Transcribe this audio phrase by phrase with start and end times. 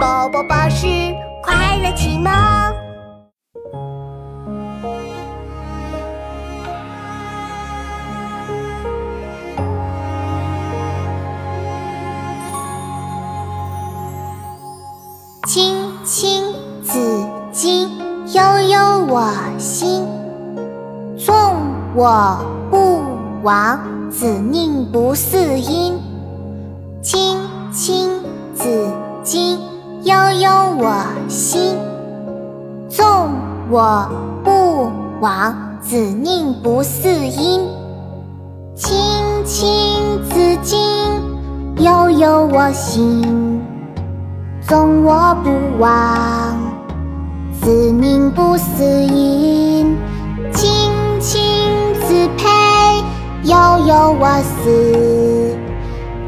[0.00, 0.86] 宝宝巴士
[1.42, 2.32] 快乐启蒙。
[15.46, 16.44] 青青
[16.82, 16.98] 子
[17.52, 17.90] 衿，
[18.32, 20.06] 悠悠我心。
[21.18, 21.34] 纵
[21.94, 22.38] 我
[22.70, 23.02] 不
[23.42, 23.78] 往，
[24.08, 26.00] 子宁不嗣音？
[27.02, 27.38] 青
[27.70, 28.08] 青
[28.54, 28.90] 子
[29.22, 29.59] 衿，
[30.80, 31.76] 我心。
[32.88, 33.04] 纵
[33.70, 34.08] 我
[34.42, 37.68] 不往，子宁不嗣音？
[38.74, 38.96] 青
[39.44, 40.78] 青子衿，
[41.76, 43.60] 悠悠我心。
[44.62, 46.56] 纵我不往，
[47.60, 49.98] 子宁不嗣音？
[50.54, 50.70] 青
[51.20, 51.38] 青
[52.06, 52.48] 子佩，
[53.44, 53.54] 悠
[53.86, 55.56] 悠我思。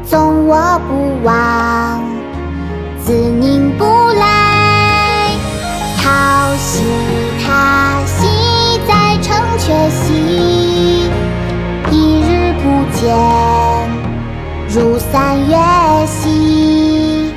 [0.03, 1.92] 纵我不往，
[13.03, 13.89] 见，
[14.69, 15.57] 如三月
[16.07, 17.33] 兮。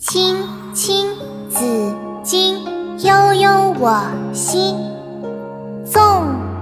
[0.00, 0.36] 青
[0.74, 1.06] 青
[1.48, 2.58] 子衿，
[2.98, 4.76] 悠悠我心。
[5.84, 6.02] 纵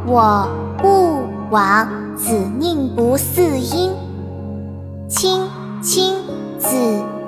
[0.06, 3.90] 我不往，子宁不嗣音？
[5.08, 5.48] 青
[5.80, 6.16] 青
[6.58, 6.76] 子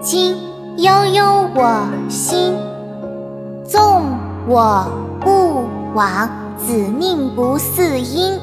[0.02, 0.34] 衿，
[0.76, 2.54] 悠悠我心。
[3.64, 4.02] 纵
[4.46, 4.86] 我
[5.18, 5.64] 不
[5.94, 8.38] 往，子宁不嗣音？